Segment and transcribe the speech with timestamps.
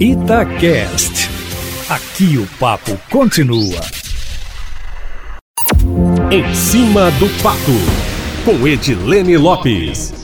[0.00, 1.28] Itacast.
[1.90, 3.80] Aqui o papo continua.
[6.30, 7.58] Em cima do papo,
[8.44, 10.14] com Edilene Lopes.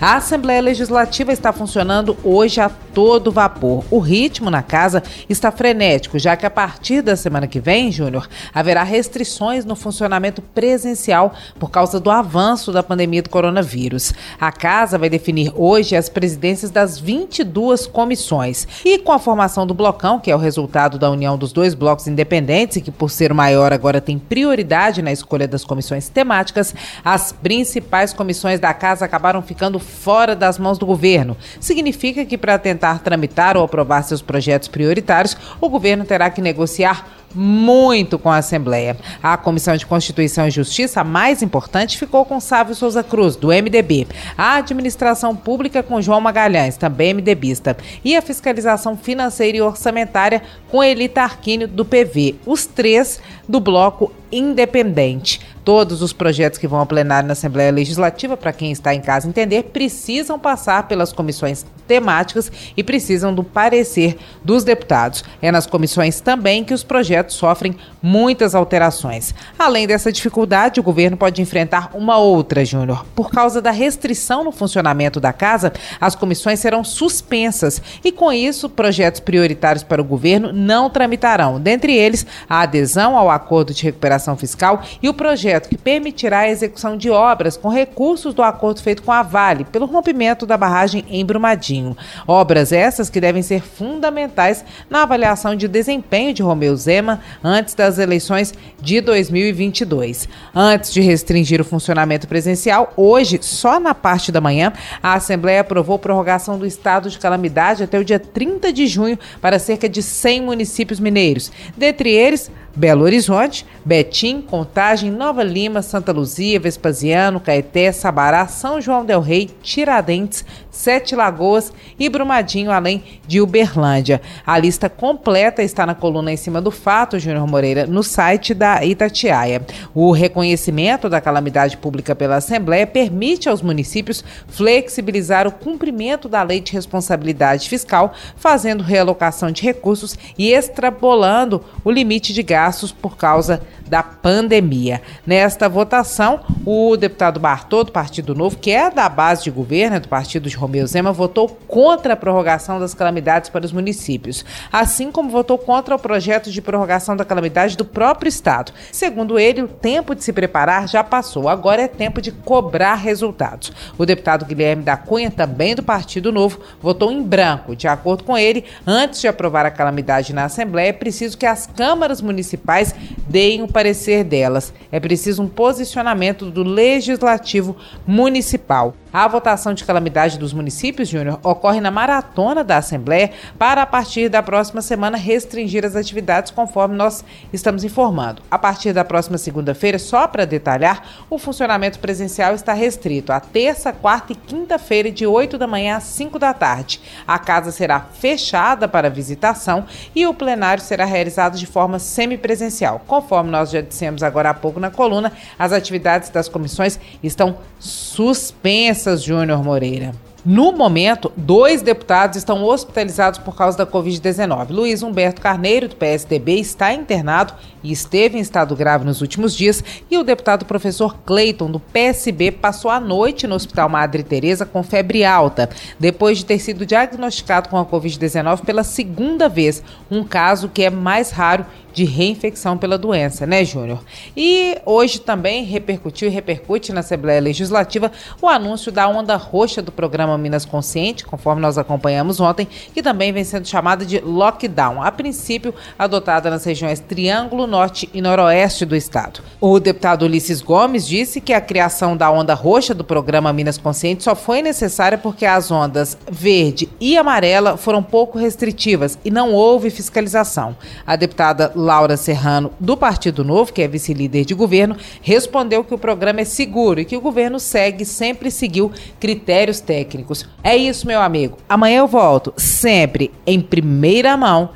[0.00, 3.84] A Assembleia Legislativa está funcionando hoje a todo vapor.
[3.90, 8.28] O ritmo na casa está frenético, já que a partir da semana que vem, Júnior,
[8.54, 14.12] haverá restrições no funcionamento presencial por causa do avanço da pandemia do coronavírus.
[14.40, 18.66] A casa vai definir hoje as presidências das 22 comissões.
[18.84, 22.06] E com a formação do blocão, que é o resultado da união dos dois blocos
[22.06, 26.74] independentes e que, por ser o maior, agora tem prioridade na escolha das comissões temáticas,
[27.04, 31.36] as principais comissões da casa acabaram ficando fora das mãos do governo.
[31.60, 37.06] Significa que, para tentar tramitar ou aprovar seus projetos prioritários, o governo terá que negociar
[37.34, 38.96] muito com a Assembleia.
[39.22, 43.48] A Comissão de Constituição e Justiça, a mais importante, ficou com Sávio Souza Cruz, do
[43.48, 44.06] MDB.
[44.36, 47.76] A Administração Pública com João Magalhães, também MDBista.
[48.04, 52.36] E a Fiscalização Financeira e Orçamentária com Elita Arquínio, do PV.
[52.46, 55.40] Os três do bloco independente.
[55.64, 59.28] Todos os projetos que vão ao plenário na Assembleia Legislativa, para quem está em casa
[59.28, 65.22] entender, precisam passar pelas comissões temáticas e precisam do parecer dos deputados.
[65.40, 69.32] É nas comissões também que os projetos sofrem muitas alterações.
[69.56, 73.04] Além dessa dificuldade, o governo pode enfrentar uma outra, Júnior.
[73.14, 78.68] Por causa da restrição no funcionamento da casa, as comissões serão suspensas e, com isso,
[78.68, 81.60] projetos prioritários para o governo não tramitarão.
[81.60, 86.40] Dentre eles, a adesão ao acordo de recuperação fiscal e o projeto projeto que permitirá
[86.40, 90.56] a execução de obras com recursos do acordo feito com a Vale pelo rompimento da
[90.56, 91.96] barragem em Brumadinho.
[92.26, 97.98] Obras essas que devem ser fundamentais na avaliação de desempenho de Romeu Zema antes das
[97.98, 100.28] eleições de 2022.
[100.54, 105.98] Antes de restringir o funcionamento presencial, hoje, só na parte da manhã, a Assembleia aprovou
[105.98, 110.42] prorrogação do estado de calamidade até o dia 30 de junho para cerca de 100
[110.42, 111.52] municípios mineiros.
[111.76, 119.04] Dentre eles, Belo Horizonte, Betim, Contagem, Nova Lima, Santa Luzia, Vespasiano, Caeté, Sabará, São João
[119.04, 124.22] del Rei, Tiradentes, Sete Lagoas e Brumadinho, além de Uberlândia.
[124.44, 128.82] A lista completa está na coluna em cima do fato, Júnior Moreira, no site da
[128.82, 129.60] Itatiaia.
[129.94, 136.58] O reconhecimento da calamidade pública pela Assembleia permite aos municípios flexibilizar o cumprimento da lei
[136.58, 143.60] de responsabilidade fiscal, fazendo realocação de recursos e extrapolando o limite de gastos por causa
[143.86, 145.02] da pandemia.
[145.26, 150.08] Nesta votação, o deputado Bartô, do Partido Novo, que é da base de governo do
[150.08, 155.28] partido de Romeu Zema, votou contra a prorrogação das calamidades para os municípios, assim como
[155.28, 158.72] votou contra o projeto de prorrogação da calamidade do próprio Estado.
[158.92, 163.72] Segundo ele, o tempo de se preparar já passou, agora é tempo de cobrar resultados.
[163.98, 167.74] O deputado Guilherme da Cunha, também do Partido Novo, votou em branco.
[167.74, 171.66] De acordo com ele, antes de aprovar a calamidade na Assembleia, é preciso que as
[171.66, 172.94] câmaras municipais
[173.26, 174.72] deem o parecer delas.
[174.92, 178.94] É preciso um posicionamento do Legislativo Municipal.
[179.12, 184.30] A votação de calamidade dos municípios, Júnior, ocorre na maratona da Assembleia para, a partir
[184.30, 188.40] da próxima semana, restringir as atividades conforme nós estamos informando.
[188.50, 193.92] A partir da próxima segunda-feira, só para detalhar, o funcionamento presencial está restrito a terça,
[193.92, 196.98] quarta e quinta-feira, de 8 da manhã às 5 da tarde.
[197.28, 199.84] A casa será fechada para visitação
[200.14, 203.02] e o plenário será realizado de forma semipresencial.
[203.06, 209.01] Conforme nós já dissemos agora há pouco na coluna, as atividades das comissões estão suspensas
[209.16, 210.12] Júnior Moreira.
[210.44, 214.70] No momento, dois deputados estão hospitalizados por causa da Covid-19.
[214.70, 219.84] Luiz Humberto Carneiro, do PSDB, está internado e esteve em estado grave nos últimos dias.
[220.10, 224.82] E o deputado professor Cleiton, do PSB, passou a noite no Hospital Madre Teresa com
[224.82, 229.80] febre alta, depois de ter sido diagnosticado com a Covid-19 pela segunda vez,
[230.10, 234.00] um caso que é mais raro de reinfecção pela doença, né, Júnior?
[234.36, 238.10] E hoje também repercutiu e repercute na Assembleia Legislativa
[238.40, 243.32] o anúncio da onda roxa do programa Minas Consciente, conforme nós acompanhamos ontem, que também
[243.32, 248.96] vem sendo chamada de lockdown, a princípio adotada nas regiões Triângulo Norte e Noroeste do
[248.96, 249.40] estado.
[249.60, 254.22] O deputado Ulisses Gomes disse que a criação da onda roxa do programa Minas Consciente
[254.24, 259.90] só foi necessária porque as ondas verde e amarela foram pouco restritivas e não houve
[259.90, 260.76] fiscalização.
[261.06, 265.98] A deputada Laura Serrano, do Partido Novo, que é vice-líder de governo, respondeu que o
[265.98, 270.48] programa é seguro e que o governo segue, sempre seguiu critérios técnicos.
[270.62, 271.58] É isso, meu amigo.
[271.68, 274.70] Amanhã eu volto, sempre em primeira mão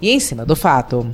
[0.00, 1.06] e em cima do fato.